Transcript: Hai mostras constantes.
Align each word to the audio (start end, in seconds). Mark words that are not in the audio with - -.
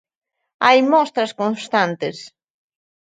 Hai 0.65 0.79
mostras 0.93 1.31
constantes. 1.41 2.17